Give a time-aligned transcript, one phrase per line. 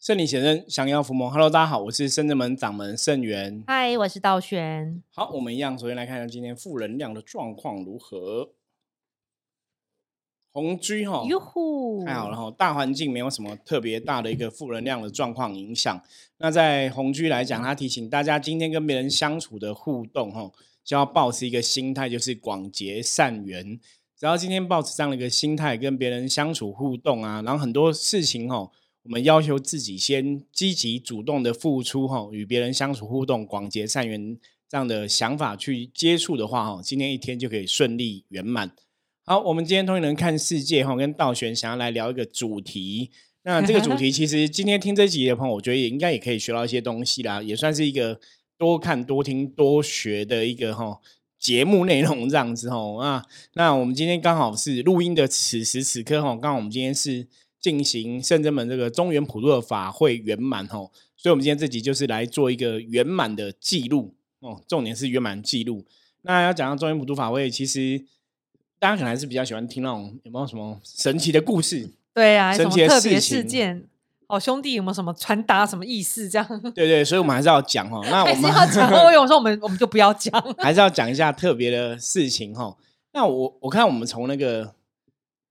[0.00, 3.64] 圣理先生降妖伏魔，Hello，大家好，我是圣正门掌门圣元。
[3.66, 5.02] 嗨，我是道玄。
[5.12, 8.52] 好，我们一样，首先来看一下今天负能量的状况如何。
[10.52, 16.00] 红居哈，哟呼，太好了哈，大环境没有什么特别大的一个负能量的状况影响。
[16.36, 20.48] 那在红居来讲，他提醒大家，今天跟别人相处的互动哈，
[20.84, 23.80] 就要保持一个心态，就是广结善缘。
[24.16, 28.70] 只要今天保持这样的一个心态，跟别人相处互动啊，然后很多事情哈，
[29.08, 34.36] 我们要求自己先积极主动的付出哈，与别人相处互动，广结善缘
[34.68, 38.70] 这样的想法去接触的话哈，今天一天就可以顺利圆满。
[39.24, 43.10] 好，我们今天通灵人看世界哈，跟道玄想要来聊一个主题。
[43.44, 48.20] 那这个主题 其实今天听这集的朋友，我觉得也应该也可以学到一些东西啦，也算是一个
[48.58, 51.00] 多看多听多学的一个哈。
[51.38, 57.26] 节目内容这样子吼啊，那我们今天刚好是录音的此时此刻吼，刚好我们今天是
[57.60, 65.84] 进行圣真门这个中原普渡的法会圆满吼，所以我们今天这集就是来做一个圆满的记录哦，重点是圆满记录。
[66.22, 68.04] 那要讲到中原普渡法会，其实
[68.78, 71.90] 大家可能还是比较喜欢听那种有没有什么神奇的故事？
[72.14, 73.86] 对啊，神奇的特别事件。
[74.26, 76.28] 哦，兄弟有没有什么传达什么意思？
[76.28, 78.04] 这样对对，所以我们还是要讲哦。
[78.10, 78.92] 那我们要讲。
[78.92, 80.30] 我有时候我们我们就不要讲。
[80.58, 82.76] 还是要讲一下特别的事情哈。
[83.14, 84.74] 那我我看我们从那个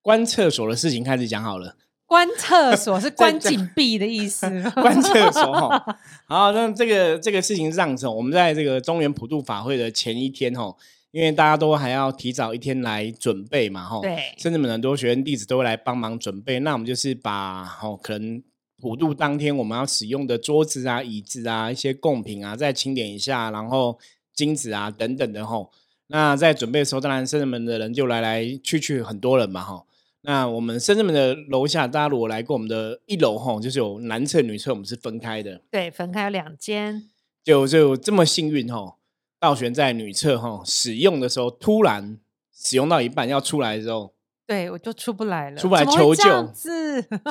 [0.03, 1.75] 关厕所的事情开始讲好了。
[2.07, 4.47] 关厕所是 关紧闭的意思。
[4.75, 5.99] 关厕所哈。
[6.25, 10.73] 好，那这个这个事情是这样子，我们在这个中原普渡法会的前一天哈，
[11.11, 13.99] 因为大家都还要提早一天来准备嘛哈。
[14.01, 14.17] 对。
[14.37, 16.59] 甚至很多学员弟子都会来帮忙准备。
[16.61, 18.41] 那我们就是把哦，可能
[18.79, 23.99] 普渡当天我们要使用的桌子啊、椅子啊、一些贡品啊，再清点一下，然后
[24.33, 25.69] 金子啊等等的吼。
[26.07, 29.83] 那在准备的时候，当然圣人门的人就来来去去很多人嘛哈。
[30.27, 35.61] 那我们深圳门的楼下，大家如果来过我们的一楼吼，就是有男厕女厕，我们是分开的。
[35.71, 37.03] 对，分开有两间。
[37.41, 38.97] 就就这么幸运吼，
[39.39, 42.17] 道玄在女厕吼使用的时候，突然
[42.53, 44.13] 使用到一半要出来的时候，
[44.45, 46.23] 对我就出不来了，出不来求救。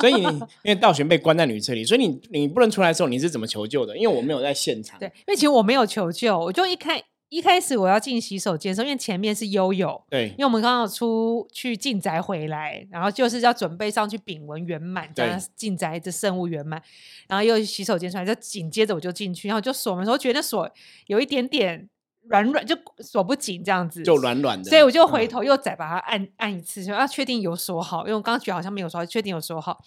[0.01, 0.23] 所以你
[0.63, 3.95] 因为道玄被关在女厕里，所以你你不能出来的时候，你是怎么求救的？
[3.95, 4.97] 因为我没有在现场。
[4.97, 6.99] 对，因为其实我没有求救，我就一开
[7.29, 10.29] 一开始我要进洗手间的时候，因为前面是悠悠，对。
[10.29, 16.81] 因为我们刚好出去进宅回来，然后就是要准备上去丙文圆满，这样进宅的圣物圆满，
[17.27, 20.69] 然后又洗手间出来，就紧接着我就进去，然后就锁门的时候觉得锁
[21.07, 21.89] 有一点点
[22.23, 29.83] 软软，就锁不紧这样子，就软软的，所以我就回嗯头又再把它按按一次，就要确定有锁好，因为我刚刚觉得好像没有锁好，确定有锁好。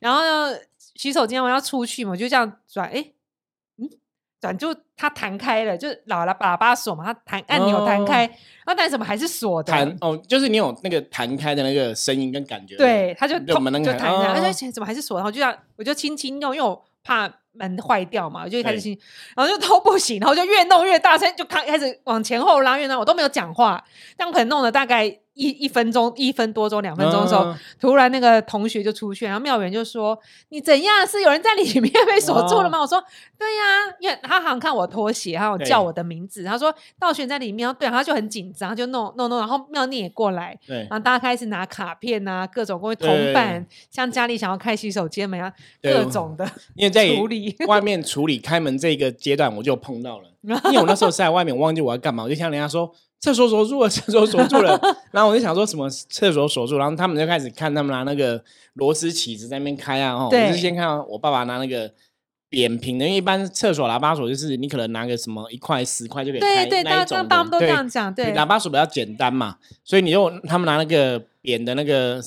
[0.00, 0.56] 然后呢，
[0.96, 3.12] 洗手间我要出去嘛，我就这样转，哎，嗯，
[4.42, 9.72] 转就它弹开了，就是喇喇喇叭锁嘛，它弹按钮弹开，然后但怎么还是锁的？
[9.72, 12.76] 弹哦，就是你有那个弹开的那个声音跟感觉。
[12.76, 15.16] 对，它就就弹开，哦而且怎么还是锁？
[15.16, 18.98] 然后就这样，我就轻轻用，因为我怕门坏掉嘛，我就开始轻，
[19.36, 23.84] 然后就都不行，然后就越弄越大声，就开开始往前后拉，越拉我都没有讲话，
[24.18, 30.18] 这样可能弄了大概一一分钟、一分多钟、两分钟的时候，嗯突然那个同学就出现，然后妙远就说
[30.50, 31.06] ：“你怎样？
[31.06, 33.02] 是有人在里面被锁住了吗？”我说
[33.38, 47.56] ：“对呀、因为他好像看我拖鞋，还有对叫我的名字，他说道玄在里面，然后对，他就很紧张，就弄弄弄，然后妙念也过来，对然后大家开始拿卡片啊，各种关于对铜板，像家里想要开洗手间门啊，对各种的因为在处理。
[47.66, 50.28] 外面处理开门这个阶段，我就碰到了。
[50.42, 52.92] 因为我那时候是在外面，我忘记我要干嘛，我就听到人家说
[53.22, 54.78] 厕所锁住了， 厕所锁住了。
[55.12, 58.42] 然后我就想说什么厕所锁住，然后他们就开始看他们拿那个
[58.74, 60.12] 螺丝起子在那边开啊。
[60.14, 61.90] 哦，我对是先看到我爸爸拿那个
[62.50, 72.20] 扁平的，因为一般厕所喇叭锁就是你可能拿个什么一块十块就可以开对那一种的对样讲，对喇叭锁比较简单嘛，所以你就他们拿那个扁的那个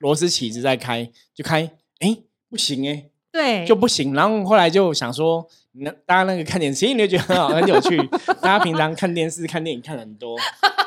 [0.00, 1.70] 螺丝起子在开，就开，
[2.00, 2.18] 哎，
[2.50, 3.04] 不行哎、
[3.36, 4.14] 对，就不行。
[4.14, 7.96] 然后后来就想说，那大家那个看电视，你就觉得很好，很有趣。
[8.40, 10.38] 大家平常看电视、看电影看很多，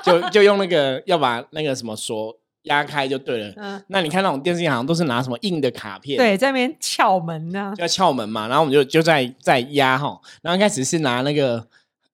[0.03, 3.53] 就就用那个要把那个什么锁压开就对了。
[3.57, 8.47] 嗯，那你看那种电视好像都是拿什么硬的卡片，，对，在那边撬门呢，就要撬门嘛。
[8.47, 10.19] 然后我们就就在在压哈。
[10.41, 11.67] 然后一开始是拿那个，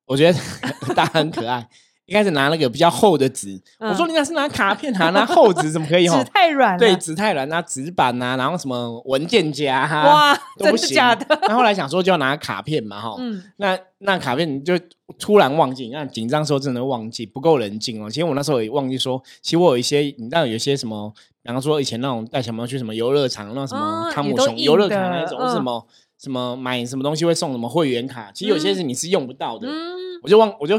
[0.05, 0.37] 我觉得
[0.93, 1.67] 大家很可爱。
[2.05, 6.29] 一开始拿那个比较厚的纸，我说嗯你那是拿卡片啊， 拿厚纸怎么可以哈 纸？
[6.31, 10.95] 太软了，对，纸太软拿，纸板啊，然后什么文件夹啊，哇，都不行。
[10.95, 11.25] 假的？
[11.47, 14.73] 那后来想说就要拿卡片嘛，哈、嗯，那那卡片你就
[15.17, 18.09] 突然忘记，那紧张的时候真的忘记，不够冷静哦。
[18.09, 21.11] 其实我那时候也忘记说，其实我有一些，你知道有些什么，
[21.41, 25.87] 比方说以前那种带小朋友去什么游乐场，那什么哦汤姆熊游乐场那的种，嗯什么
[26.21, 29.67] 什么买什么东西会送什么会员卡，其实有些是你是用不到的。
[29.67, 29.73] 嗯，
[30.21, 30.75] 我就忘，我就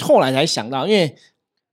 [0.00, 1.14] 后来才想到，因为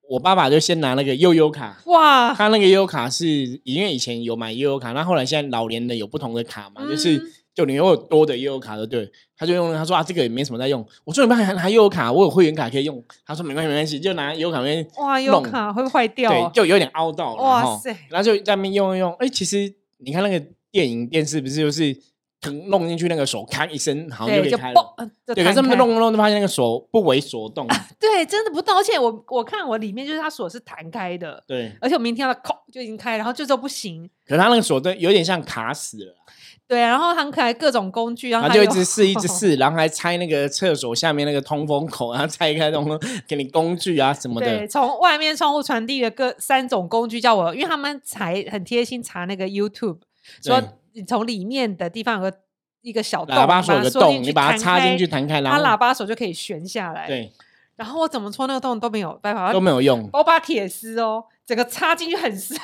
[0.10, 3.28] 我爸爸就先拿那个悠悠卡，哇，他那个悠悠卡是
[3.64, 21.96] 因为以前有买悠悠卡，那后来现在老年人有不同的卡嘛，就是嗯就你有多的悠悠卡的，对，他就用他说啊这个也没什么在用，我说你们还还悠悠卡，我有会员卡可以用，他说没关系没关系，就拿悠悠卡那边哇，优弄卡会坏掉对哦？，就有点凹到了，哇塞然后就在那边用用用，哎，其实你看那个电影电视不是就是
[22.42, 24.82] 腾弄进去那个手咔一声，好像就可对，就以开了。
[24.82, 27.68] 嘣，呃就对，可是弄弄弄就发现那个手不为所动。
[28.00, 34.10] 对，真的不动，而且我我看我里面就是它锁是弹开的，对，而且我明天要扣就已经开，然后这周不行。
[34.26, 36.20] 可是他那个锁都有点像卡死了啦，
[36.68, 44.68] 对，然后很可爱，各种工具，然后然后就一直试一直试， 然后还拆那个厕所下面那个通风口， 然后拆开通风，给你工具啊什么对，的。
[44.68, 49.98] 从外面窗户传递的各三种工具，叫我，因为他们才很贴心查那个 YouTube，
[50.44, 52.38] 说对你从里面的地方有个
[52.82, 57.32] 一个小洞，喇叭手有个洞，你把它插进去开弹开，然后它喇叭手就可以旋下来。，对
[57.76, 60.10] 然后我怎么戳那个洞都没有办法，都没有用。
[60.12, 62.58] 我把铁丝哦，整个插进去很深，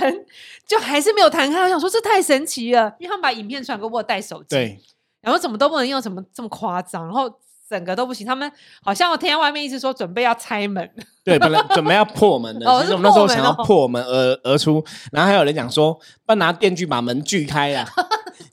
[0.67, 1.61] 就还是没有弹开。
[1.63, 4.77] 我想说这太神奇了，因为他们把影片传给我带手机，对，
[5.21, 7.05] 然后怎么都不能用，怎么这么夸张？
[7.05, 7.31] 然后
[7.69, 8.27] 整个都不行。
[8.27, 8.51] 他们
[8.83, 10.89] 好像我听见外面一直说准备要拆门，
[11.23, 14.83] 对，本来准备要破门的，哦是其实我们那时候想要哦破门而而出，
[15.13, 17.87] 然后还有人讲说，不拿电锯把门锯开啊，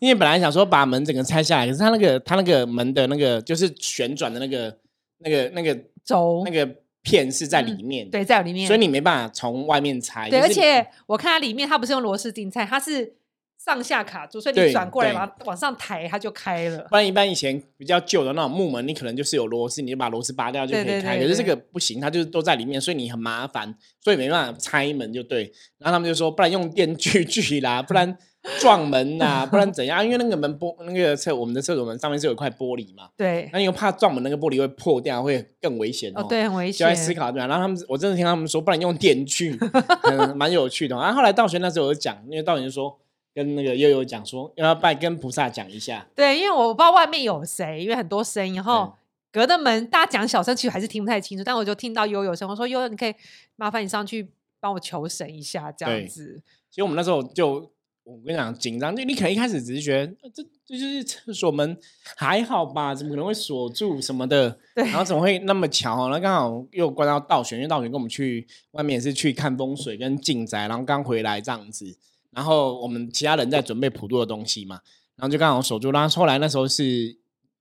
[0.02, 4.76] 因为本来想说把门整个拆下来，可是他那个他那个门的那个就是旋转的那个
[5.18, 5.72] 那个那个
[6.04, 6.68] 轴那个
[7.02, 13.14] 片是在里面，嗯对，在里面，所以你没办法从外面拆，对，就是而且我看它里面它不是用螺丝钉拆，它是
[13.64, 16.86] 上下卡住，所以你转过来对把它往上抬，它就开了。
[16.90, 21.18] 不然一般以前比较旧的那种木门，你可能就是有螺丝，你就把螺丝拔掉就可以开。
[21.18, 25.52] 可是这个不行，它就是都在里面，所以你很麻烦，所以没办法拆门就对。
[25.78, 28.16] 然后他们就说，不然用电锯 锯啦，不然
[28.58, 30.04] 撞门呐、不然怎样？
[30.04, 37.00] 因为那个门玻那个厕我们的厕所门上面是有一块玻璃嘛，对，那你又怕撞门那个玻璃会破掉，会更危险哦，对，很危险就在。
[37.00, 37.46] 思考对吧？
[37.46, 39.56] 然后他们我真的听他们说，不然用电锯，
[40.10, 40.96] 嗯，蛮有趣的。
[40.96, 42.98] 然后后来道玄那时候有讲，因为道玄就说
[43.34, 46.06] 跟那个悠悠讲说，要拜跟菩萨讲一下。
[46.14, 48.92] 对，因为我不知道外面有谁，因为很多声音，然后
[49.30, 51.42] 隔的门大家讲小声，其实还是听不太清楚。
[51.42, 53.14] 但我就听到悠悠声，我说悠悠，你可以
[53.56, 54.28] 麻烦你上去
[54.60, 56.42] 帮我求神一下，这样子。
[56.70, 57.70] 其实我们那时候就，
[58.04, 61.76] 我跟你讲紧张，就你可能一开始只是觉得呃这这就是厕所门
[62.16, 64.58] 还好吧，怎么可能会锁住什么的？
[64.74, 66.08] 对然后怎么会那么巧哦？
[66.10, 71.96] 那刚好又关到道玄，因为道玄跟我们去外面也是去看风水跟进宅，然后刚回来这样子。
[72.34, 74.80] 然后我们其他人在准备普渡的东西嘛，
[75.16, 75.90] 然后就刚好守住。
[75.90, 77.16] 然后后来那时候是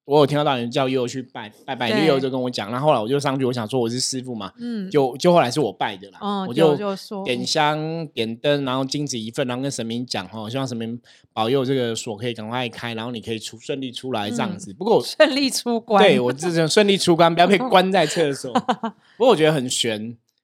[0.06, 6.76] 我有听到大人叫悠悠去拜拜拜，对悠悠就跟我讲，然后后来我就上去，我想说我是师傅嘛，嗯，就就后来是我拜的啦，嗯我就
[7.24, 11.00] 点香点灯，然后金子一份，然后跟神明讲哦，希望神明
[11.34, 14.74] 保佑这个锁可以赶快开，然后你可以出顺利出来这样嗯子。
[14.74, 16.04] 不过我顺利出关。
[16.04, 18.52] 对我这种顺利出关，不要被关在厕所。
[19.18, 20.02] 不过我觉得很悬，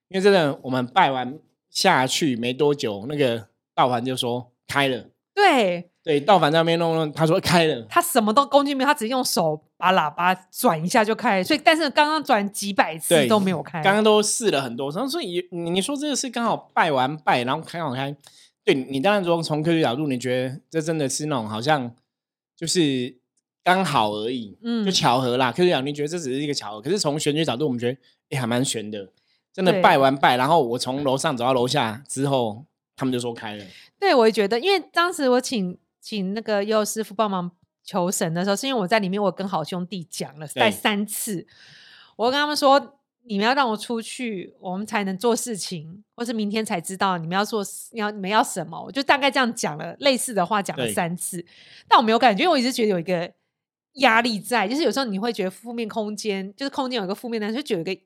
[0.09, 1.37] 因为真的我们拜完
[1.71, 3.47] 下去没多久，那个
[3.77, 5.05] 道凡就说开了。
[5.35, 7.85] 对对，道凡在那边弄弄，他说开了。
[7.87, 11.43] 他什么都工具没有，他只是用手把喇叭转一下就开了。
[11.43, 13.83] 所以，但是刚刚转几百次都没有开。
[13.83, 18.15] 刚刚都试了很多，然后所以你你说这个是刚好拜完拜，然后开好开，
[18.63, 21.93] 对你当然说从科学角度，你觉得这真的是那种好像
[22.55, 23.15] 就是
[23.63, 25.51] 刚好而已，嗯就巧合啦。
[25.51, 27.97] 科学角度你觉得这只是一个巧合，可是从玄学角度，我们觉得
[28.31, 29.11] 哎、还蛮玄的，
[29.53, 32.65] 真的拜完拜，然后我从楼上走到楼下之后，
[32.97, 33.63] 他们就说开了，
[33.99, 37.49] 对，我也觉得，因为当时我请请那个佑师傅帮忙
[37.83, 41.45] 求神的时候，是因为我在里面，我跟好兄弟讲了对带三次，
[42.15, 51.45] 我跟他们说，你们要让我出去，我们才能做事情，或是明天才知道你们要做，你要你们要什么，我就大概这样讲了，类似的话讲了三次，
[51.87, 53.31] 但我没有感觉，因为我一直觉得有一个
[53.95, 58.01] 压力在，就是有时候你会觉得负面空间，就是空间有一个负面的，就觉得有一个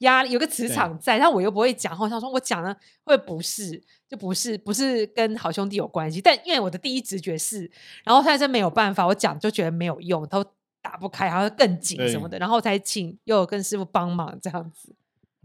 [0.00, 7.70] 压力，有个磁对场在，但我又不会讲，我想说我讲了会不是，就不是不是跟好兄弟有关系，但因为我的第一直觉是，
[8.04, 10.44] 然后现在真没有办法，我讲就觉得没有用，都
[10.80, 14.94] 打不开，然后更紧什么的，然后才请又跟师傅帮忙这样子，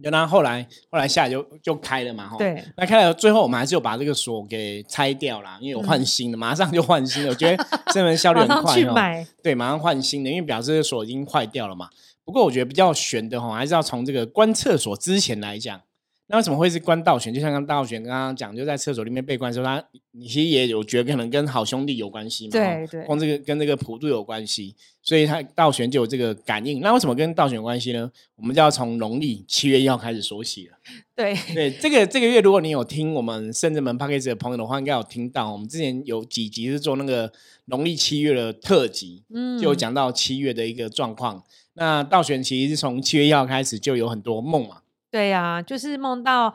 [0.04, 2.38] 就然后后来后来下来就就开了嘛，哈。
[2.38, 7.30] 对那开了，最后我们还是有把这个锁给拆掉啦，因为有换新的，马上就换新的。
[7.30, 9.26] 我觉得这门效率很快哦。
[9.42, 11.90] 对，马上换新的，因为表示这个锁已经坏掉了嘛。
[12.28, 15.82] 不过我觉得比较悬的哈，还是要从这个关厕所之前来讲。
[16.30, 17.34] 那为什么会是关道玄？
[17.34, 19.82] 就像刚道玄刚刚讲，就在厕所里面被关的时候，他
[20.12, 22.52] 你其实也有觉得可能跟好兄弟有关系嘛？
[22.52, 26.82] 哈对对跟这个跟这个普渡有关系，所以他道玄就有这个感应。
[26.82, 28.12] 那为什么跟道玄有关系呢？
[28.36, 30.78] 我们就要从农历七月一号开始说起了。
[31.16, 37.32] 对对，这个这个月，如果你有听我们圣人门 p a c k a g e 的朋友的话，应该有听到我们之前有几集是做那个
[37.68, 41.44] 农历七月的特辑，嗯就有讲到七月的一个状况。
[41.74, 44.82] 那道玄其实是从七月一号开始就有很多梦嘛，
[45.12, 46.54] 对呀、就是梦到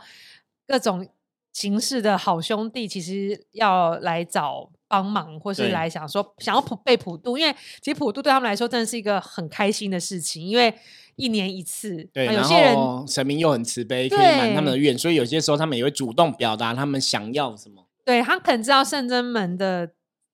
[0.66, 1.06] 各种
[1.52, 10.74] 形式的好兄弟，其实要来找帮忙，或是对来想说想要普被普渡，因为其实普渡对他们来说真的是一个很开心的事情，因为
[11.16, 17.86] 一年一次，对，有些人后神明又很慈悲，可以满他们的对愿，所以有些时候他们也会主动表达他们想要什么。
[18.04, 19.90] 对他可能知道圣真门的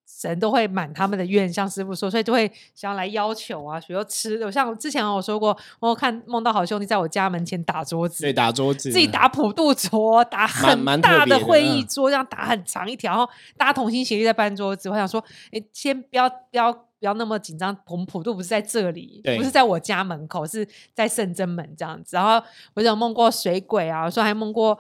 [0.09, 14.89] 神都会满他们的愿，像师傅说，所以就会想要来要求啊，比如说吃的，像之前我说过，我有看梦到好兄弟在我家门前打桌子，对，打桌子，自己打普渡桌，打很大的会议嗯桌，这样打很长一条，然后大家同心协力在搬桌子。
[14.89, 15.23] 我想说，
[15.53, 22.17] 哎，先不要不要不要那么紧张，我们普渡不是在这里，不是在我家门口，是在圣真门这样子。
[22.17, 24.77] 然后我有梦过水鬼啊，我说还梦过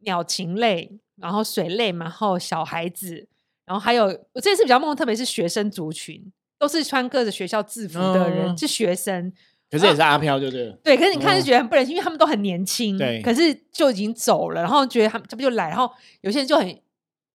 [0.00, 3.26] 鸟禽类，然后水类嘛，然后小孩子，
[3.68, 9.32] 然后还有我这次比较梦，特别是学生族群，都是穿各个学校制服的人，嗯是学生。
[9.70, 10.74] 可是也是阿飘，对不对？
[10.82, 16.80] 对，可是你看嗯就觉得很不忍心，因为他们都很年轻，对可是就已经走了，然后觉得他们这不就来，然后有些人就很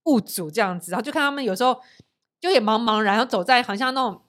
[0.05, 1.79] 物主这样子，然后就看他们有时候
[2.41, 4.19] 就也茫茫然，然后走在好像那种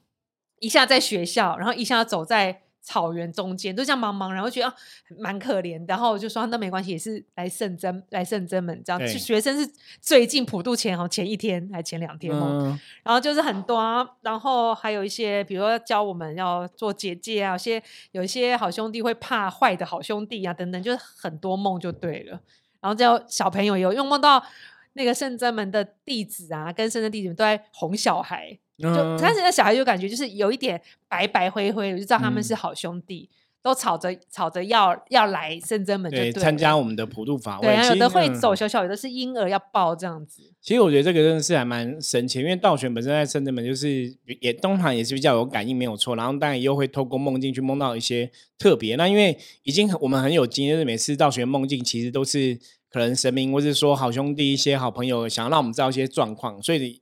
[0.59, 4.75] 一下在学校，然后一下走在草原中间，就这样茫茫然，后觉得啊
[5.17, 9.67] 蛮可怜，然后我就说那没关系，也是来圣真来圣真门这样，学生是
[9.99, 22.39] 最近普渡前好像前一天还前两天哦，嗯，然后就是很多、啊，然后还有一些，比如说教我们要做结界啊，有些有一些好兄弟会怕坏的好兄弟啊，等等，就是很多梦就对了。
[22.81, 24.45] 然后叫小朋友有用梦到
[24.93, 33.29] 那个圣真门的弟子啊，跟圣真弟子们都在哄小孩，就嗯开始那小孩就感觉就是有一点白白灰灰我，就知道他们嗯是好兄弟，
[33.61, 40.41] 都吵着吵着要要来圣真门就对，对参加我们的普渡法会，对，啊有的会嗯走小小，有的是婴儿要抱这样子。
[40.61, 46.15] 其实我觉得这个真的是还蛮神奇，因为道玄本身在圣真门就是也东堂也是比较有感应，没有错。
[46.15, 48.95] 然后当然又会透过梦境去梦到一些特别。
[48.95, 52.57] 那因为已经我们很有经验，就是每次道玄梦境其实都是
[52.89, 56.99] 可能神明或是说好兄弟一些好朋友想要让我们知道一些状况，所以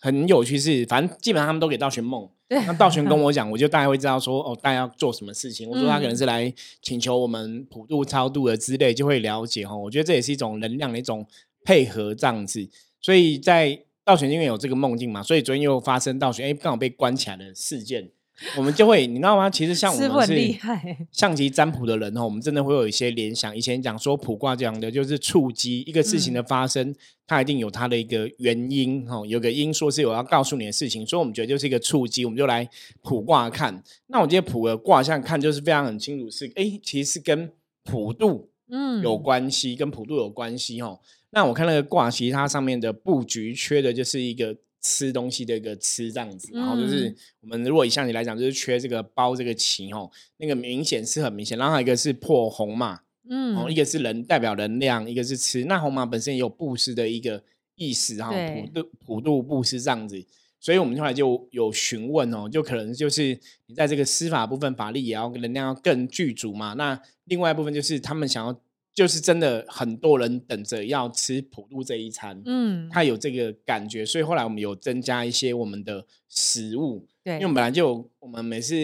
[0.00, 2.28] 很有趣是，反正基本上他们都给道玄梦。
[2.48, 5.68] 对，那道玄跟我讲， 我就大概会知道说哦，大家要做什么事情。
[5.68, 9.76] 我说他可能嗯是来请求我们普渡超度的之类，就会了解哈。
[9.76, 11.26] 我觉得这也是一种能量的一种
[11.64, 12.68] 配合这样子。
[13.00, 18.10] 所以在道玄因为有这个梦境嘛，所以昨天又发生道玄哎刚好被关起来的事件，
[18.56, 19.50] 我们就会你知道吗？
[19.50, 23.56] 其实像我们是害，象棋占卜的人哦，我们真的会有一些联想。
[23.56, 26.94] 以前讲说卜卦讲的就是触机，一个事情的发生，
[27.26, 32.68] 它一定有它的一个原因哦，有个因说是我要告诉你的事情，所以我们觉得就是一个触机，我们就来
[33.02, 33.82] 卜卦看。
[34.06, 37.50] 那我今天卜的卦象看就是非常很清楚是，哎，其实是跟
[37.84, 41.00] 普度嗯，有关系，跟普度有关系哦。
[41.30, 44.56] 那我看那个卦，其实它上面的布局缺的就是一个
[44.88, 51.58] 吃东西的一个吃这样子，然后就是嗯我们如果以象棋来讲，就是缺这个包这个棋哦，那个明显是很明显。
[51.58, 55.64] 然后一个是破红嘛，嗯，哦，一个是人代表能量，一个是吃。
[55.66, 57.42] 那红马本身也有布施的一个
[57.74, 60.24] 意思哈，对普度普度布施这样子。
[60.60, 66.74] 所以我们后来就有询问哦，就可能就是你在这个司法部分法力也要能量要更具足嘛。
[66.74, 68.60] 那另外一部分就是他们想要，
[68.98, 78.74] 就是真的很多人等着要吃普渡这一餐，嗯，他有这个感觉，所以后来我们有增加一些我们的食物，对，因为我们本来就有，我们每次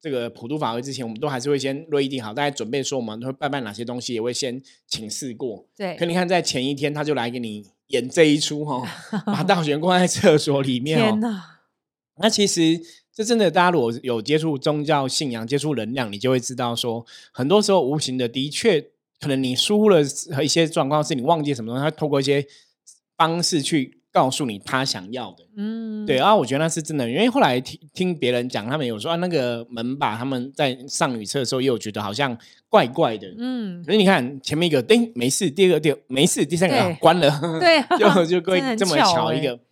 [0.00, 5.64] 这个普渡法会之前，我们都还是会先约定好，大家准备说我们会拜拜哪些东西，也会先请示过。
[5.76, 11.02] 对可，你看，在前一天他就来给你演这一出哈、哦，把道玄关在厕所里面哦。
[11.02, 11.60] 天哪，
[12.16, 12.80] 那其实
[13.14, 18.88] 这真的，大家如果有接触宗教信仰、接触能量，你就会知道说，很多时候无形的，的确
[19.22, 20.02] 可能你疏忽了
[20.42, 22.44] 一些状况，是你忘记什么东西，他透过一些
[23.16, 25.44] 方式去告诉你他想要的。
[25.56, 32.36] 嗯，对啊，我觉得那是真的，因为后来听听别人讲，他们有说啊，那个门把他们在上女厕的时候，也有觉得好像
[32.68, 33.32] 怪怪的。
[33.38, 39.56] 嗯，可是你看前面一个，叮没事；第二个，第二没事；第三个、啊关了，对啊，就就会这么巧一个。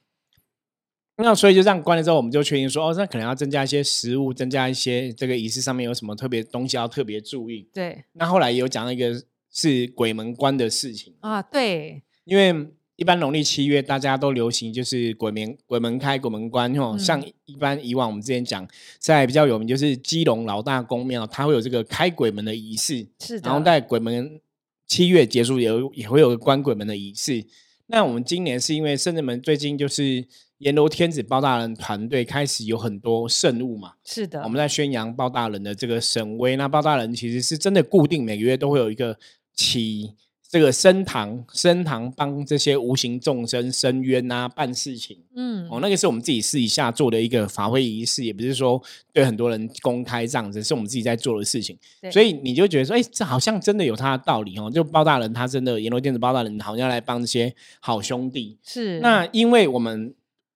[1.22, 7.68] 那所以就这样关了之后，我们就确定说，哦，那可能要增加一些食物，增加一些这个仪式上面有什么特别东西要特别注意。
[7.74, 16.98] 对那后来也有讲到一个是鬼门关的事情，啊，对，因为一般农历七月大家都流行就是鬼门鬼门开鬼门关哦，嗯。
[16.98, 24.40] 像一般以往我们之前讲在比较有名就是基隆老大公庙，它会有这个开鬼门的仪式，是的，然后在鬼门
[24.86, 27.44] 七月结束也也会有个关鬼门的仪式。
[27.86, 30.24] 那我们今年是因为圣人门最近就是
[30.58, 36.54] 阎罗天子包大人团队开始有很多圣物嘛，是的，我们在宣扬包大人的这个神威。
[36.56, 39.18] 那包大人其实是真的固定每个月都会有一个
[39.60, 40.14] 起
[40.48, 45.16] 这个升堂升堂帮这些无形众生伸冤啊，办事情。
[45.36, 51.78] 嗯，哦，那个是我们自己私底下做的一个法会仪式，也不是说对很多人公开这样子，是我们自己在做的事情。
[52.10, 54.68] 所以你就觉得说，哎、这好像真的有他的道理哦。
[54.68, 58.58] 就包大人他真的阎罗殿的包大人，好像来帮这些好兄弟。
[58.64, 60.12] 是那因为我们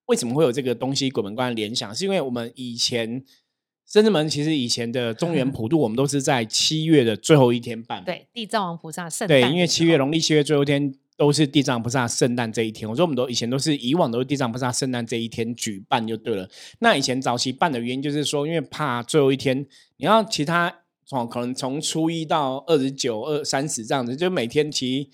[0.06, 3.22] 为什么会有这个东西鬼门关的联想，是因为我们以前
[3.86, 8.02] 深圳门其实以前的中原普渡，我们都是在七月的最后一天办。
[8.04, 12.88] 对地藏王菩萨圣对，诞对因为七月候农历七月最后一天都是地藏菩萨圣诞这一天。
[12.88, 16.48] 我说我们都以前都是以往都是地藏菩萨圣诞这一天举办就对了。
[16.80, 19.66] 那以前早期办的原因就是说，因为怕最后一天
[19.98, 20.74] 你要其他
[21.04, 25.08] 从可能从初一到二十九、二三十这样子，就每天其实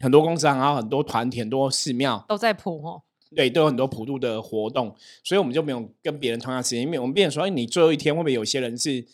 [0.00, 3.02] 很多公司行号、很多团体、很多寺庙都在普哦，
[3.34, 9.04] 对，都有很多普渡的活动，所以我们就没有跟别人同样时间，因为我们变成说，哎，你最后一天会不会有些人是，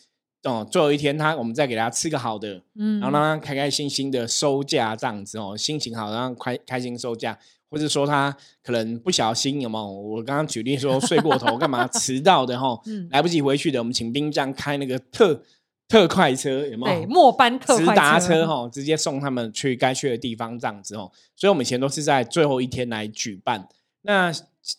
[0.43, 7.37] 哦，最后一天他我们再给他吃个好的，嗯，然后让他开开心心的收假这样子哦，心情好，然后开开心收假，
[7.69, 9.91] 或者说他可能不小心有没有？
[9.91, 15.43] 我刚刚举例说睡过头干嘛 迟到的哈，嗯来不及回去的，我们请兵将开那个特
[15.87, 16.99] 特快车有没有？
[17.01, 21.11] 对末班特快直达车车哈，直接送他们去该去的地方这样子哦。
[21.35, 23.67] 所以我们以前都是在最后一天来举办。
[24.05, 24.31] 那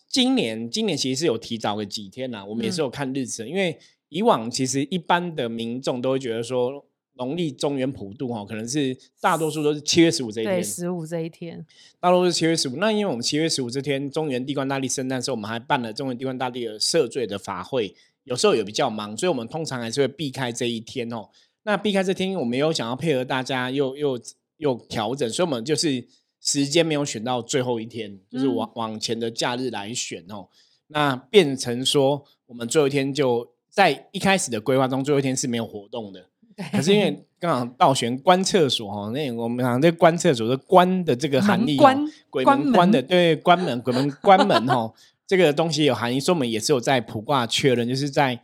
[0.09, 3.77] 今年今年其实是有提早个几天啦，我们也是嗯有看日子的，因为
[4.09, 6.83] 以往其实一般的民众都会觉得说。
[7.19, 11.65] 农历中原普渡哈，可能是大多数都是七月十五这一天对天，十五这一天，
[11.99, 12.75] 大多数是七月十五。
[12.75, 21.27] 那因为我们七月十五这天中原地官大帝圣诞的时候，我们还办了中原地官大帝的赦罪的法会，有时候也比较忙，所以我们通常还是会避开这一天哦。
[21.63, 24.21] 那避开这天，我们又想要配合大家又，又
[24.57, 26.07] 又调整，所以我们就是
[26.47, 30.47] 时间没有选到最后一天，就是嗯往往前的假日来选哦。
[30.87, 36.25] 那变成说，我们最后一天就在一开始的规划中，最后一天是没有活动的。
[36.71, 44.91] 可是因为 刚好倒悬关厕所哈，那我们讲这关厕所的关的这个含义哦，关鬼门关的对关门鬼门关门哈，
[45.27, 48.39] 这个东西有含义，所以我们也是有在卜卦确认，就是在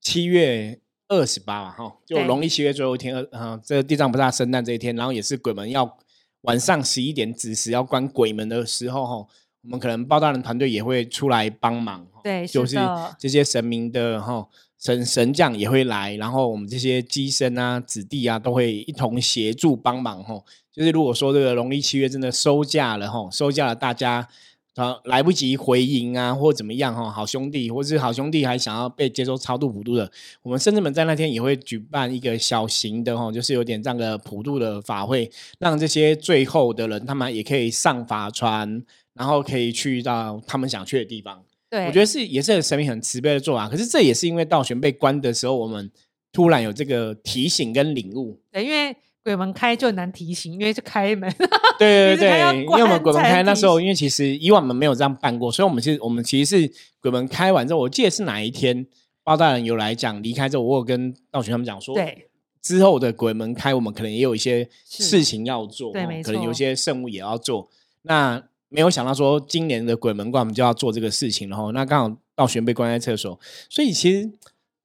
[0.00, 5.98] 七月二十八嘛哈，就农历七月最后一天，呃，呃这个地藏菩萨圣诞这一天，然后也是鬼门要
[6.42, 9.26] 晚上十一点子时要关鬼门的时候哈，
[9.62, 12.76] 我们可能包大人团队也会出来帮忙，哈对就是
[13.18, 14.46] 这些神明的哈
[14.78, 20.42] 神神将也会来，然后我们这些机身啊、子弟啊都会一同协助帮忙哈。
[20.72, 24.26] 就是如果说这个农历七月真的收假了哈，收假了大家
[24.74, 30.10] 啊来不及回营啊，或怎么样哈，好兄弟或是好兄弟还想要被接受超度普渡的，
[30.42, 38.82] 我们甚至们在那天也会举办一个小型的哈，就是有点这样的普渡的法会，让这些最后的人他们也可以上法船，
[39.14, 41.44] 然后可以去到他们想去的地方。
[41.68, 45.90] 对，我觉得是也是神明很慈悲的做法，可是这也是因为道玄被关的时候，我们
[46.32, 48.40] 突然有这个提醒跟领悟。
[48.50, 51.32] 对，因为鬼门开就很难提醒，因为是开门，
[51.78, 58.86] 对 对对，因为我们鬼门开那时候，因为其实以往我们没有这样办过，所以我们其实我们其实是鬼门开完之后，我记得是哪一天
[59.22, 62.28] 包大人有来讲离开之后，我有跟道玄他们讲说，对。
[62.60, 67.68] 之后的鬼门开，我们可能也有一些事情要做，可能有错些圣物也要做。
[68.02, 73.36] 那没有想到说今年的鬼门关我们就要做这个事情，然后那刚好道玄被关在厕所，
[73.68, 74.30] 所以其实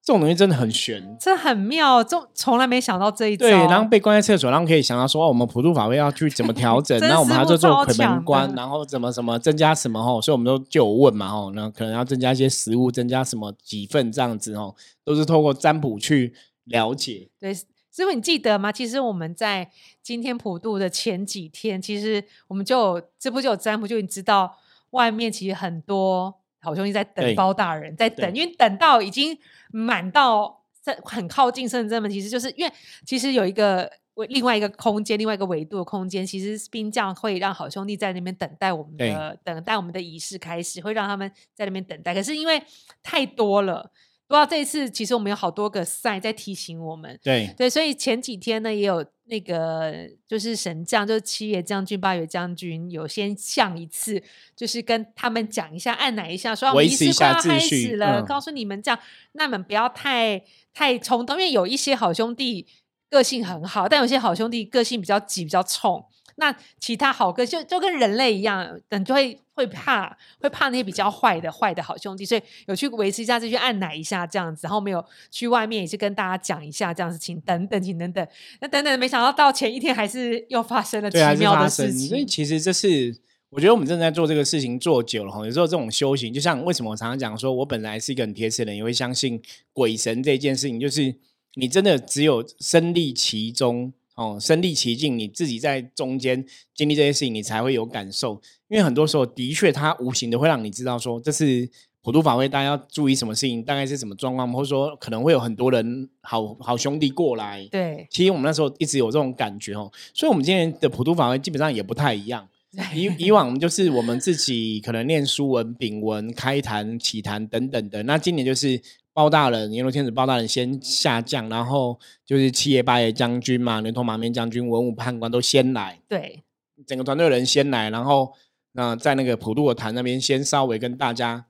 [0.07, 1.17] 这种东西真的很悬。
[1.19, 3.45] 这很妙，这从来没想到这一招。
[3.45, 17.27] 对，然后被关在厕所，然后可以想到说，哦我们普渡法会要去怎么调整，真然后我们还要做鬼门关，然后怎么什么增加什么吼，所以我们都就有问嘛吼，那可能要增加一些食物，增加什么几份这样子哦，都是透过占卜去了解。
[17.37, 17.65] 对，师
[18.05, 18.71] 傅你记得吗？
[18.71, 19.69] 其实我们在
[20.01, 24.55] 今天普渡的前几天，其实我们就有这不就有占卜，就已经知道
[24.91, 29.37] 外面其实很多好兄弟在等包大人，在等，因为等到已经
[29.71, 32.73] 满到在很靠近圣真门，其实就是因为
[33.05, 33.91] 其实有一个。
[34.17, 42.15] 为另外一个空间，另外一个维度的空间，其实冰匠会让好兄弟在那边等待我们的，等待我们的仪式开始，会让他们在那边等待。
[42.15, 42.59] 可是因为
[43.03, 43.91] 太多了，
[44.27, 49.93] 不知道这一次其实我们有好多个赛在提醒我们，对对，所以前几天呢，也有那个
[50.27, 54.21] 就是神将，就是七爷将军、八爷将军，有先向一次，
[54.55, 58.99] 就是跟他们讲一下，按哪一下，说啊我们仪维持一式快要开下秩序始了，嗯告诉你们这样，
[59.31, 62.67] 那你们不要太太冲动，因为有一些好兄弟
[63.09, 66.05] 个性很好，但有些好兄弟个性比较急、比较冲。
[66.39, 78.25] 那其他好哥就就跟人类一样，等就会会怕，会怕那些比较坏的坏的好兄弟，所以有去维持一下，就去按奶一下这样子，然后没有去外面也是跟大家讲一下这样子，请等等，请等等。
[78.61, 81.59] 那等等，没想到到前一天还是又发生了奇妙。
[81.59, 82.07] 的事情。
[82.07, 83.17] 所以其实这是
[83.49, 89.41] 我觉得我们正在做这个事情做久了哈，有时候这种修行，就像为什么我常常讲说，我本来是一个很贴切的人，也会相信
[89.73, 91.15] 鬼神这件事情，就是
[91.55, 93.91] 你真的只有身历其中。
[94.17, 98.41] 哦，身历其境，你自己在中间经历这些事情，你才会有感受。
[98.67, 101.69] 因为很多时候的确，它无形的会让你知道说，这是
[102.01, 107.63] 普渡法会，大家要注意什么事情，大概是什么状况，或者说可能会有很多人好好兄弟过来。
[107.71, 112.47] 对，其实我们那时候一直有这种感觉哦，所以我们今年的普渡法会基本上也不太一样。
[112.93, 118.79] 以以往就是我们自己可能念书文、丙文、开坛、起坛等等的，那今年就是
[119.17, 126.43] 包大人、阎罗天子包大人先下降，然后就是七爷八爷将军嘛、牛头马面将军、文武判官都先来，对，
[126.85, 128.31] 整个团队的人先来，然后
[128.73, 131.47] 那在那个普渡的坛那边先稍微跟大家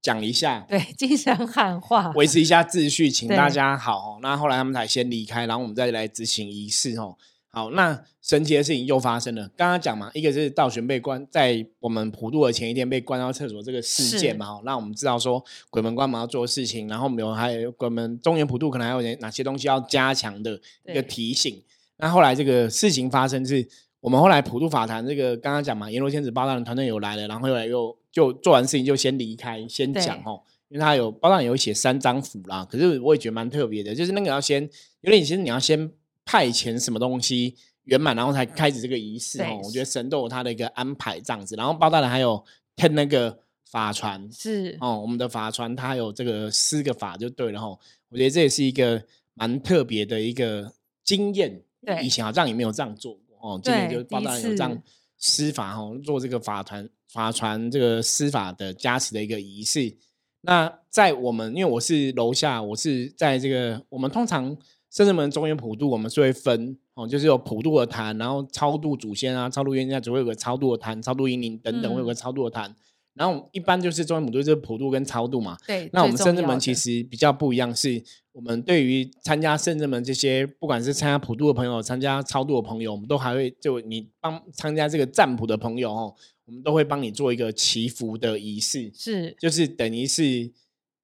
[0.00, 4.18] 讲一下，对，精神喊话，维持一下秩序，请大家好哦。
[4.22, 7.18] 那后来他们才先离开，然后我们再来执行仪式哦。
[7.52, 9.48] 好，那神奇的事情又发生了。
[9.56, 21.60] 刚刚讲嘛，一个是道玄被关在我们普渡的前一天被关到厕所这个事件嘛，哦，那我们知道说鬼门关嘛要做事情，然后我们有还有鬼门中原普渡可能还有哪些东西要加强的一个提醒。
[21.96, 23.66] 那后来这个事情发生是，
[24.00, 30.40] 我们后来普渡法坛这个刚刚讲嘛，阎罗天子包大人团队有来了，然后后来又就做完事情就先离开，先对讲哦。
[30.68, 34.62] 因为他有包大人有写三张符啦，可是我也觉得蛮特别的，就是那个要先，
[35.00, 35.90] 有点其实你要先
[36.30, 39.60] 派遣什么东西圆满，然后才开始这个仪式哦。
[39.64, 42.40] 我觉得神都有他的一个安排这样子，然后包大人还有
[42.76, 43.36] 添那个
[43.68, 47.66] 法传是，哦，我们的法传它有这个施个法就对了哈。
[48.10, 49.02] 我觉得这也是一个
[49.34, 53.60] 蛮特别的一个经验，对以前好像也没有这样做过哦。
[53.60, 54.80] 今年就包大人有这样
[55.18, 59.96] 施法哈，做这个法团法传这个施法的加持的一个仪式。
[60.42, 64.56] 那在我们，因为我是楼下，我是在这个我们通常
[64.90, 72.74] 圣人门中原普渡，我们是会分哦，就是有普渡的坛，然后超度祖先啊，超度冤家，只会有个超度的坛，超度阴灵等等，会有个嗯超度的坛。
[73.14, 75.56] 然后一般就是中原普渡就是普渡跟超度嘛。
[75.66, 75.90] 对。
[75.92, 86.14] 那我们圣人门其的实比较不一样，是我们对于参加圣人门这些，不管是参加普渡的朋友、参加超度的朋友，我们都还会就你帮参加这个占卜的朋友哦，
[86.46, 88.90] 我们都会帮你做一个祈福的仪式。
[88.94, 90.50] 是就是等于是，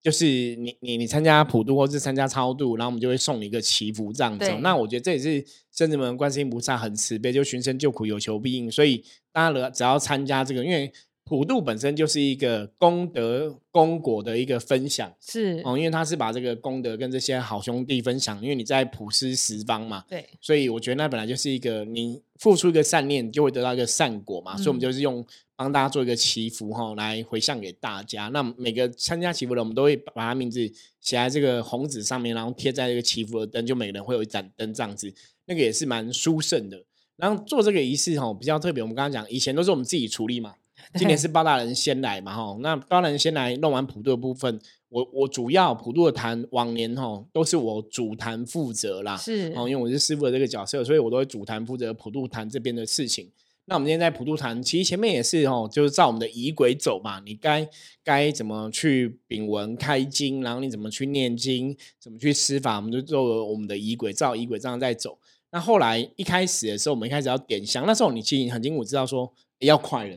[0.07, 8.71] 就是你你你参加普渡或是参加超度，然后我们就会送你一个祈福这样子那我觉得这也是圣子们观世音菩萨很慈悲，就寻声救苦，有求必应。
[8.71, 10.92] 所以大家只要参加这个，因为
[11.25, 24.57] 普渡本身就是一个功德功果的一个分享是，哦，因为他是把这个功德跟这些好兄弟分享，因为你在普施十方嘛，对，所以我觉得那本来就是一个你付出一个善念，就会得到一个善果嘛。
[24.57, 28.29] 所以我们嗯就是用帮大家做一个祈福哈，来回向给大家。
[28.29, 30.61] 那每个参加祈福的，我们都会把他名字
[31.01, 35.12] 写在这个红纸上面，然后贴在这个祈福的灯，就每个人会有一盏灯这样子，
[35.47, 36.85] 那个也是蛮殊胜的。
[37.16, 40.55] 然后做这个仪式哈比较特别，我们刚刚讲以前都是我们自己处理嘛，
[40.95, 53.31] 今年是包大人先来嘛哈，那包大人先来弄完普渡的部分，我我主要普渡的坛往年哈都是我主坛负责啦，是哦，因为我是师傅的这个角色，所以我都会主坛负责普渡坛这边的事情。
[53.68, 57.68] 那我们今天在普渡坛，其实前面也是哦，就是照我们的仪轨走嘛，你该
[58.05, 65.18] 该怎么去禀文开经，然后你怎么去念经，怎么去施法，我们就做我们的仪轨，照仪轨这样在走。
[65.50, 70.16] 那后来一开始的时候，我们一开始要点香，那时候你其实很清楚知道说、诶要快了。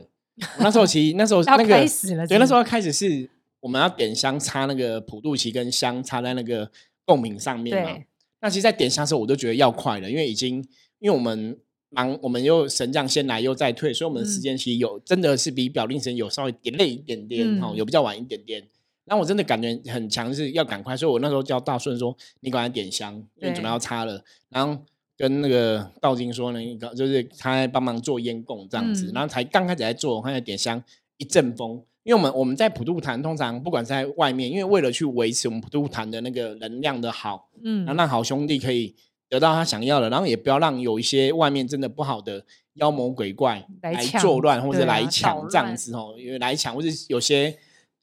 [0.60, 6.70] 那时候其实那时候 那个开始了，对，那时候候开始是我们要点香，插那个普渡旗跟香插在那个
[7.04, 7.98] 贡品上面嘛。
[8.40, 10.64] 那其实，在点香的时候，我就觉得要快了，因为已经
[11.00, 11.58] 因为我们
[11.90, 14.42] 忙，我们又神将先来又再退，所以我们的时嗯。
[14.42, 18.66] 间其实有、真的是比表定神有稍微 delay 一点点，哦，嗯有比较晚一点点。
[19.04, 24.80] 然后我真的感觉很强，是要赶快，所以我那时候叫大顺说：“你赶快点香，因为准备要插了。”然后
[25.16, 29.12] 跟那个道金说呢，个就是他在帮忙做烟供这样子，嗯。
[29.14, 30.80] 然后才刚开始在做，我看在点香
[31.16, 37.84] 一阵风，因为我们我们在普渡坛通常不管是在外面，因为为了去维持我们普渡坛的那个能量的好，嗯。
[37.84, 38.94] 然后让好兄弟可以
[39.30, 47.56] 得到他想要的，然后也不要让有一些外面真的不好的妖魔鬼怪来作乱或者来抢捣这样子哦，因为来抢或者有些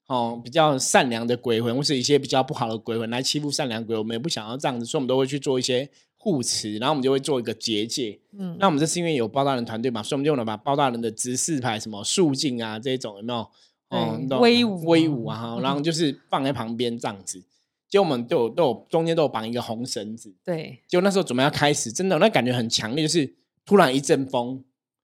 [0.06, 5.86] 哦比较善良的鬼魂，或是一些比较不好的鬼魂来欺负善良鬼，我们也不想要这样子，所以我们都会去做一些
[6.16, 8.18] 护持，然后我们就会做一个结界。
[8.32, 13.40] 嗯那我们这是因为有包大人团队嘛，所以我们就用了把包大人的执事牌、什么肃静啊这一种有没有？
[13.90, 17.42] 哦对，威武威啊武啊， 然后就是放在旁边这样子。
[17.88, 20.82] 结果我们都有都有中间都有绑一个红绳子，对。
[20.86, 24.62] 结果那时候准备要开始，真的那感觉很强烈，就是突然一阵风，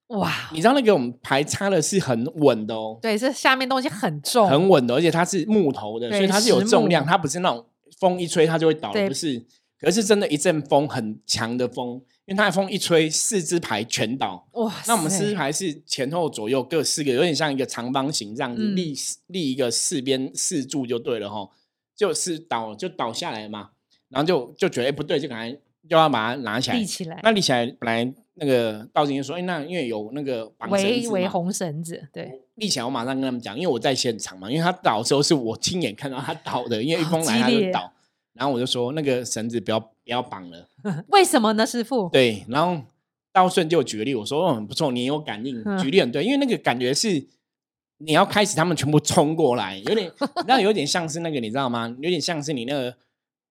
[0.08, 0.50] 哇。
[0.52, 7.66] 你知道那个我们牌插的是很稳的哦，对，这下面东西很重，很稳的，而且它是木头的，所以它是有重量，它不是那种
[7.98, 9.08] 风一吹它就会倒的，对。
[9.08, 9.44] 不是。
[9.76, 14.48] 可是真的，一阵风很强的风，因为它的风一吹，四只牌全倒。
[14.52, 18.74] 哇，那我们四只牌是前后左右各四个，有点像一个长方形这样子，嗯。
[18.74, 18.94] 立
[19.26, 21.46] 立一个四边四柱就对了哈，
[21.96, 23.70] 就是倒就倒下来嘛，
[24.08, 26.84] 然后就就觉得哎、不对，就赶快就要把它拿起来立。
[26.84, 37.92] 起来，那立起来，本来那个道经就说，哎，那因为有那个绑绳子嘛围围红绳子，对，立起来，我马上跟他们讲，因为我在现场嘛，因为他倒的时候是我亲眼看到他倒的，因为一风来他就倒，
[38.32, 40.68] 然后我就说那个绳子不要不要绑了，
[41.08, 42.08] 为什么呢，师傅？
[42.12, 42.82] 对，然后
[43.32, 47.24] 道顺就举个例，我说哦很不错，你有感应，嗯举例很对，因为那个感觉是
[48.04, 50.10] 你要开始，他们全部冲过来，有点，
[50.46, 51.94] 那有点像是那个你知道吗？
[52.00, 52.94] 有点像是你那个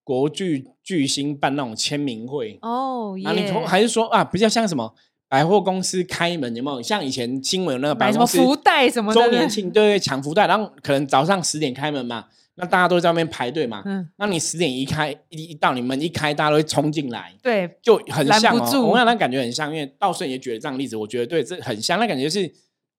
[0.04, 3.18] 国剧巨星办那种签名会，哦
[3.66, 4.94] 还是说啊，比较像什么
[5.28, 6.82] 百货公司开门有没有？
[6.82, 13.82] 像以前新闻有那个百买货公司福袋什么的，周年庆，对对，抢福袋，然后可能早上十点开门嘛，那大家都在那边排队嘛。
[13.86, 18.42] 嗯，那你十点一开一一到，你门一开，大家都会冲进来，对，就很像哦。
[18.44, 22.00] 拦不住我想那感觉很像，因为道顺也举了这样的例子，我觉得对，这很像。
[22.00, 22.52] 那感觉是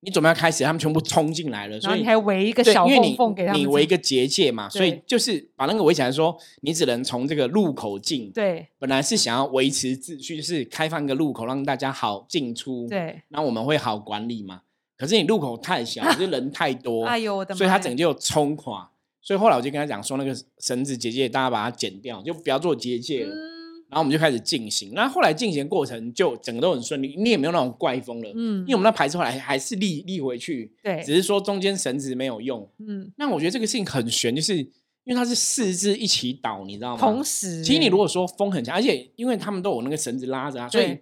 [0.05, 8.31] 你准备要开始，他们全部冲进来了，所以你还围一个小缝缝给他们，你围一个结界嘛，所以就是把那个围起来说，你只能从这个入口进。
[8.33, 14.61] 对本来是想要维持秩序，就是开放一个入口，让大家好进出。，对，那我们会好管理嘛。
[14.97, 18.91] 可是你入口太小，就是人太多， 哎呦我的妈，所以他整个就冲垮。
[19.23, 23.35] 所以后来我就跟他讲说，那个绳子结界大家把它剪掉，就不要做结界了。
[23.35, 23.54] 嗯
[23.95, 24.91] 然后我们就开始进行。
[24.93, 32.69] 那后来进行的过程就整个都很顺利，你也没有那种怪风了，嗯因为我们那牌子后来还是立立回去，对只是说中间绳子没有用。
[32.81, 34.69] 嗯，那我觉得这个事情很悬，就是因
[35.07, 37.01] 为它是四只一起倒，你知道吗？
[37.01, 40.99] 同时，其实你如果说风很强，而且因为他们都有那个绳子拉着啊，所以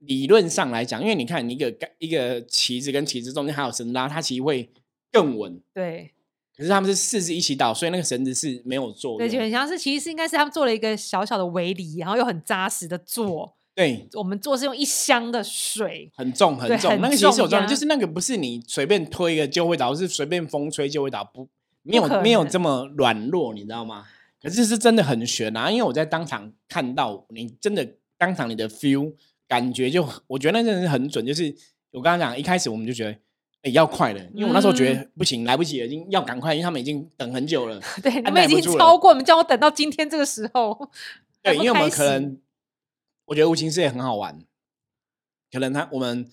[0.00, 4.68] 理论上来讲，因为你看你一个杆一个旗子跟旗子中间还有绳子拉，它其实会
[5.10, 5.58] 更稳。
[5.72, 6.10] 对
[6.56, 9.50] 可是他们是四只一起倒，所以那个绳子是没有作对，就很。
[9.50, 13.56] 像是其实是应该是他们做了一个小小的围篱，然后又很扎实的做。
[13.74, 21.48] 对，我们做是用一箱的水，很重很重，那个其实有重量，就是那个不是你随便推一个就会倒，是随便风吹就会倒，不
[21.82, 24.04] 没有没有这么软弱，你知道吗？
[24.40, 29.12] 可是是真的很悬啊，因为我在当场看到你真的当场你的 feel
[29.48, 31.26] 感觉就，我觉得那真的是很准。
[31.26, 31.52] 就是
[31.90, 33.18] 我刚刚讲，一开始我们就觉得。
[33.64, 37.80] 哎、要快的，因为我那时候觉嗯得不行，来不及了，已经要赶快，因为他们已经等很久了。
[38.02, 40.74] 对，你按们已经超过，你们叫我等到今天这个时候，
[41.42, 42.38] 还对，因为我们可能，
[43.24, 44.38] 我觉得无情世界很好玩，
[45.50, 46.30] 可能他我们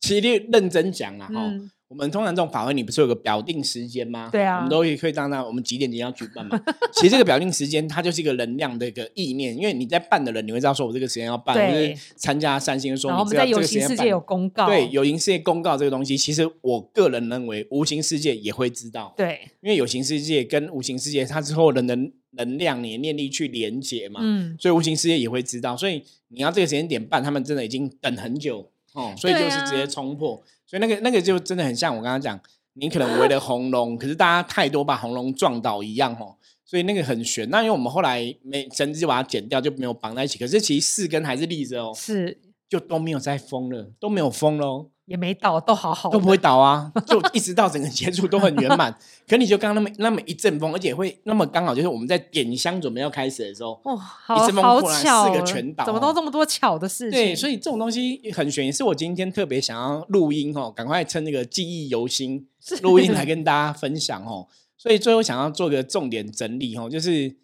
[0.00, 4.30] 其实认真讲啊，哈、嗯我们通常这种法会，你不是有个表定时间吗？
[4.32, 4.56] 对啊。
[4.56, 6.58] 我们都会可以当那我们几点几点要举办嘛。
[6.94, 29.86] 其实这个表定时间，它就是一个能量的一个意念，因为你在办的人，你会知道说我这个时间要办，或对是参加三星说然后我们在有形世界有公告，对有形世界公告这个东西，其实我个人认为无形世界也会知道，对，因为有形世界跟无形世界，它之后的能能量、你的念力去连接嘛，嗯，所以无形世界也会知道，所以你要这个时间点办，他们真的已经等很久哦，所以就是直接啊。
[29.86, 32.40] 冲破，所以那个那个就真的很像我刚刚讲，
[32.72, 37.46] 你可能围了 红龙，可是大家太多把红龙撞倒一样哦，所以那个很悬。
[37.50, 44.88] 那因为我们后来没绳子就把它剪掉，就没有绑在一起，可是其实四根还是立着哦，是就都没有再封了，都没有封喽。
[45.06, 48.96] 也没倒，都好好，都不会倒啊，就一直到整个结束都很圆满。
[49.28, 57.18] 可你就刚刚那么那么一阵风，而且会那么刚好，就是我们在点香准备要开始的时候，哇，好好阵风过来四个全倒怎么都哦这么多巧的事情？
[57.18, 62.46] 对，所以这种东西很悬，也是我今天特别想要录音哦，赶快趁那个记忆犹新
[62.82, 64.46] 录音来跟大家分享哦。
[64.78, 67.36] 所以最后想要做个重点整理哦，就是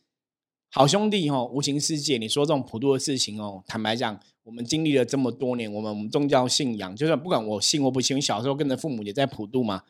[0.70, 4.18] 好兄弟哦，无形世界，你说这种普渡的事情哦，坦白讲，
[4.48, 9.82] 我们经历了这么多年，我们我们宗教信仰，就算不管我信或不信，小时候跟着父母也在普渡嘛，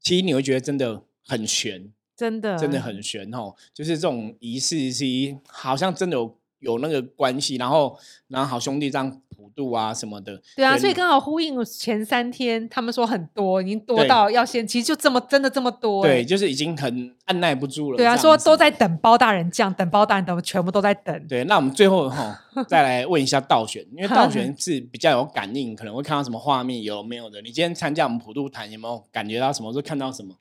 [0.00, 2.56] 其实你会觉得真的很悬，真的。
[2.56, 7.98] 真的很悬哦，就是这种仪式是一好像真的有有那个关系，然后
[8.28, 9.20] 然后好兄弟这样
[9.56, 17.96] 普渡啊什么的，对啊，所以你刚好呼应前三天他们说很多，已经多到要先，其实就这么真的这么多欸、对，就是已经很按耐不住了。
[17.96, 21.26] 对啊，说都在等包大人降，等包大人等全部都在等。
[21.26, 22.38] 对，那我们最后哈
[22.68, 27.40] 再来问一下道玄，因为道玄 是比较有感应，可能会看到什么画面有没有的。
[27.40, 29.72] 你今天参加我们普渡坛，有没有感觉到什么？
[29.72, 30.34] 是看到什么？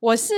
[0.00, 0.34] 我是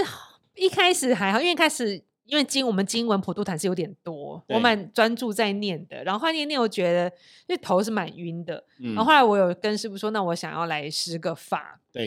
[0.54, 7.06] 一开始还好，因为一开始因为经我们经文普渡坛是有点多，我蛮专注在念的，然后后来念念，我觉得
[7.46, 12.06] 因为头是蛮晕的，嗯然后后来我有跟师傅说，那我想要来施个法，对，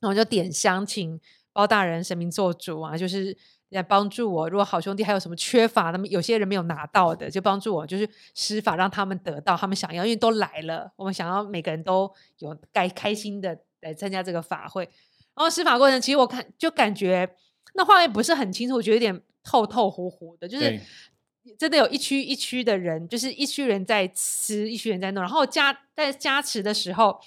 [0.00, 1.20] 然后我就点香请
[1.52, 3.36] 包大人神明做主啊，就是
[3.70, 4.48] 来帮助我。
[4.48, 14.84] 如果好兄弟还有什么缺乏，那么有些人没有拿到的，就帮助我，就是施法让他们得到他们想要，因为都来了，我们想要每个人都有该开心的来参加这个法会。
[15.34, 17.36] 然后施法过程，其实我看就感觉
[17.74, 20.80] 那画面不是很清楚，我觉得有点透透乎乎的，就是
[21.58, 25.22] 真的有一区一区的人，就是一区人在吃，一区人在弄。
[25.22, 27.18] 然后加在加持的时候，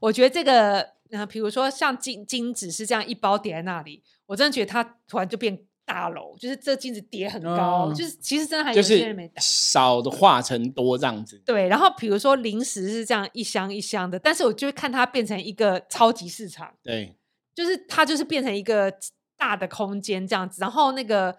[0.00, 9.42] 我觉得这个，呃，比如说像金金子是这样一包叠在那里，我真的觉得它突然就变大楼，就是这金子叠很高，哦就是其实真的还有就是些人没打。
[9.42, 11.42] 少的化成多这样子。
[11.44, 17.16] 对，然后比如说零食是这样一箱一箱的，但是我就会看它变成一个超级市场，对，
[17.52, 18.94] 就是它就是变成一个
[19.40, 21.34] 大的空间这样子，然后那个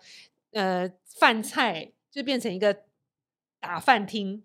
[0.53, 2.75] 呃饭菜就变成一个
[3.59, 4.41] 打饭厅，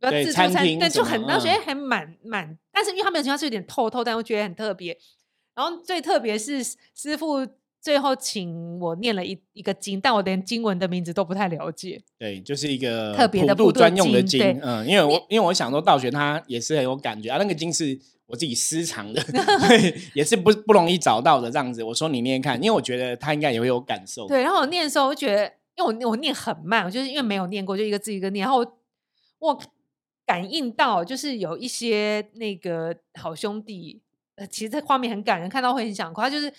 [0.00, 4.98] 不要自助餐，餐厅但就很，然后觉得嗯还蛮蛮，但是因为他们的情况是有点透透，但我觉得很特别。
[5.54, 6.62] 然后最特别是
[6.94, 7.46] 师傅
[7.80, 12.02] 最后请我念了一一个经，但我连经文的名字都不太了解。
[12.18, 19.22] 对，就是一个特别的普渡专用的经，嗯，因为我因为我想说道玄他也是很有感觉啊，那个经是我自己私藏的，
[20.14, 21.82] 也是不不容易找到的这样子。
[21.82, 24.26] 我说你念看，因为我觉得他应该也会有感受。
[24.26, 25.44] 对，然后我念的时候，我就觉得，
[25.76, 28.66] 因为我我念很慢，我就是因为没有念过，就一个字一个念，然后
[29.38, 29.60] 我
[30.26, 34.02] 感应到，就是有一些那个好兄弟，
[34.36, 36.20] 呃，其实这画面很感人，看到会很想哭。
[36.20, 36.52] 他就是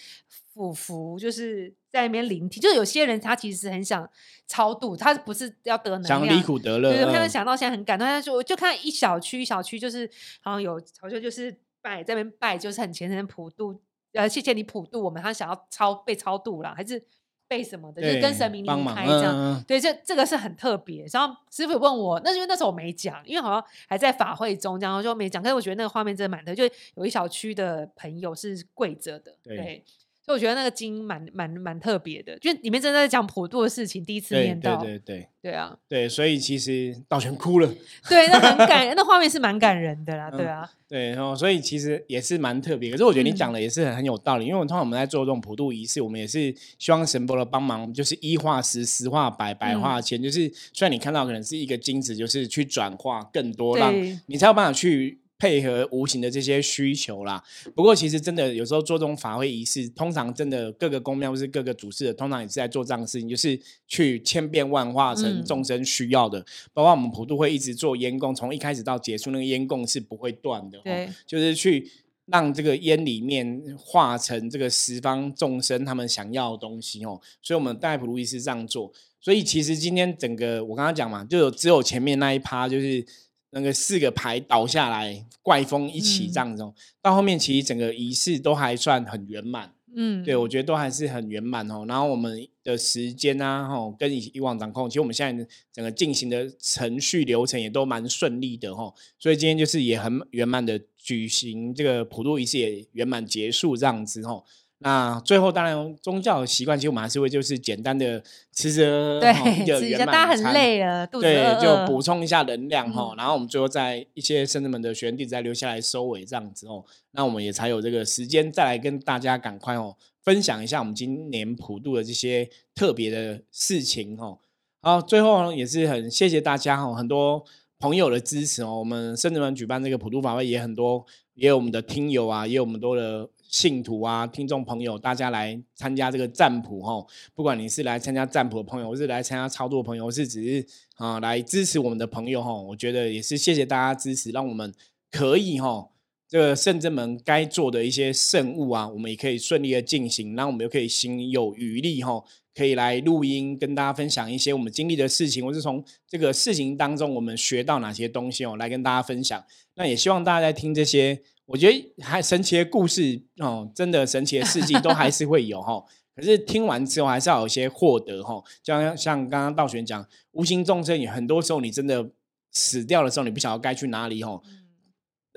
[0.54, 4.08] 俯伏，就是在那边聆听，就是有些人他其实很想
[4.48, 10.10] 超度，他不是要得能量，想离苦得乐，对对，他想到现在很感动，他就我就看一小区一小区，就是
[10.42, 13.80] 好像有好像就是拜在那边拜，就是很虔诚的普渡，
[14.14, 17.04] 呃，谢谢你普渡我们，他想要超被超度了，还是
[17.48, 19.64] 被什么的，就是跟神明离开这样。
[19.68, 21.06] 对，这这个是很特别。
[21.12, 25.42] 然后师傅问我，那是因为那时候我没讲，因为好像还在法会中，然后就没讲。
[25.42, 26.64] 可是我觉得那个画面真的蛮特，就
[26.96, 29.84] 有一小区的朋友是跪着的，对对。
[30.28, 37.70] 所以我觉得那个经蛮蛮蛮特别的，就里面真的在讲普渡的事情，第一次对念到，对对对对啊，对，所以其实道全哭了。
[38.10, 42.92] 对，那很感，那画面是蛮感人的啦，对嗯啊，对，然后所以其实也是蛮特别。
[42.92, 50.22] 可是我觉得你嗯讲的也是很很有道理，因为我通常我们在做这种普渡仪式，我们也是希望神佛的帮忙，就是一化十，十化百，百嗯化千。
[50.22, 55.20] 就是虽然你看到可能是一个金子，就是去转化更多，让你才有办法去。
[55.40, 57.44] 配合无形的这些需求啦，
[57.76, 66.44] 不过其实真的有时候做这种法会仪式，通常真的各个宫庙或是各个主事的，通常也是在做这样的事情，就是去千变万化成嗯众生需要的。
[66.74, 70.80] 包括我们普渡会一直做烟供，从一开始到结束，那个烟供是不会断的。
[71.28, 71.88] 就是去
[72.26, 77.22] 让这个烟里面化成这个十方众生他们想要的东西哦。
[77.44, 78.92] 所以我们戴普路易斯这样做。
[79.22, 83.06] 所以其实今天整个我刚刚讲嘛，就有只有前面那一趴就是。
[83.52, 89.74] 那个四个牌倒下来，怪风一起嗯这样子、哦，到后面其实整个仪式都还算很圆满。
[90.00, 91.84] 嗯，对，我觉得都还是很圆满哦。
[91.88, 98.94] 然后我们的时间啊，吼，跟以以往掌控，其实我们现在整个进行的程序流程也都蛮顺利的吼。
[99.18, 104.46] 所以今天就是也很圆满的举行这个普渡仪式，也圆满结束这样子吼。
[104.80, 109.34] 那最后当然宗教的习惯，其实我们还是会就是简单的吃着对
[109.80, 113.18] 吃一下，大家很累了，肚子对，就补充一下能量哈、嗯。
[113.18, 124.38] 然后我们最后在一些圣人们的学员弟子再留下来收尾这样子哦，那我们也才有这个时间再来跟大家赶快哦分享一下我们今年普渡的这些特别的事情哦。
[124.84, 127.44] 好，最后呢也是很谢谢大家哦，很多
[127.80, 131.04] 朋友的支持哦，我们圣人们举办这个普渡法会也很多，
[131.38, 133.30] 也有我们的听友啊，也有我们多的。
[133.50, 144.74] 信徒啊，听众朋友，大家来参加这个占卜哈，不管你是来参加占卜的朋友，或是来参加操作的朋友，或是只是啊来支持我们的朋友哈，我觉得也是谢谢大家支持，让我们
[145.10, 145.88] 可以哈
[146.28, 159.44] 这个圣真门该做的一些圣物啊，我们也可以顺利的进行，那我们又可以心有余力哈，可以来录音跟大家分享一些我们经历的事情，或是从这个事情当中我们学到哪些东西哦，来跟大家分享。
[159.76, 161.22] 那也希望大家在听这些。
[161.48, 165.82] 我觉得还神奇的故事哦，真的神奇的事迹都还是会有哈。
[166.14, 168.44] 可是听完之后，还是要有一些获得哈。
[168.62, 172.12] 就像像刚刚道玄讲，无形众生也很多时候，你真的
[172.52, 174.42] 死掉的时候，你不晓得该去哪里哈。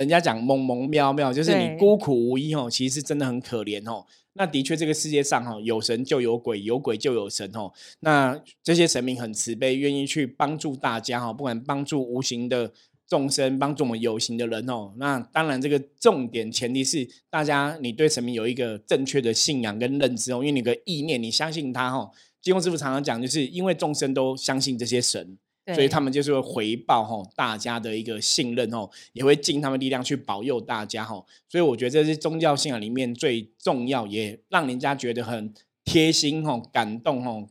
[0.00, 4.06] 人家讲萌萌喵喵，就是你孤苦无依哦，其实真的很可怜哦。
[4.32, 7.70] 那的确，这个世界上哈，有神就有鬼，有鬼就有神哦。
[8.00, 12.72] 那这些神明很慈悲，愿意去帮助大家哈，不管帮助无形的。
[13.06, 22.12] 众生帮助我们有形的人哦，那当然这个重点前提是大家你对神明有一个正确的信仰跟认知哦，因为你的意念你相信他哦。
[22.40, 25.36] 金庸师傅常常讲，就是因为众生都相信这些神，
[25.74, 31.26] 所以他们就是会回报吼大家的一个信任吼，也会尽他们力量去保佑大家吼。
[31.48, 35.52] 所以我觉得这是宗教信仰里面最重要，也让人家觉得很
[35.84, 37.48] 贴心吼、感动吼，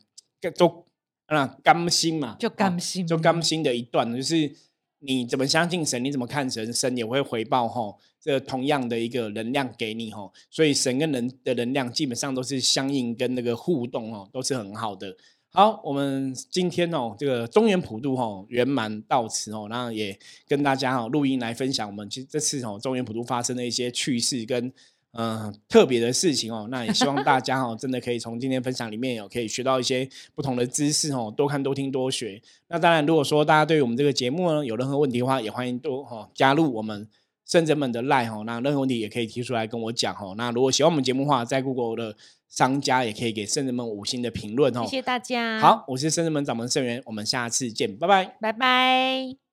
[0.57, 0.85] 都
[1.27, 4.55] 啊甘心嘛，就甘心，就甘心的一段就是。
[5.01, 6.03] 你怎么相信神？
[6.03, 6.73] 你怎么看神？
[6.73, 15.15] 神也会回报吼，这同样的一个能量给你吼，所以神跟人的能量基本上都是相应跟那个互动哦，都是很好的。
[15.51, 20.15] 好，我们今天哦，这个中原普渡哦圆满到此哦，那也
[20.47, 24.71] 跟大家哦录音来分享我们其实这次哦中原普渡发生的一些趣事跟
[25.13, 26.67] 嗯特别的事情哦。
[26.69, 32.39] 那也希望大家哦，真的可以从今天分享里面有可以学到一些不同的知识哦，多看多听多学。
[32.67, 37.07] 那当然，如果说大家对于我们这个节目呢有任何问题的话，也欢迎多哈加入我们
[37.47, 38.43] 圣者们的 line 哈。
[38.45, 40.35] 那任何问题也可以提出来跟我讲哦。
[40.37, 42.15] 那如果喜欢我们节目的话，在 Google 的
[42.49, 44.83] 商家也可以给圣人们五星的评论哦。
[44.83, 48.37] 谢谢大家，好，我是圣人们掌门圣元，我们下次见，拜拜。
[48.41, 49.48] 拜拜。